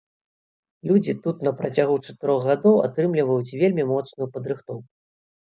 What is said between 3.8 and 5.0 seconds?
моцную падрыхтоўку.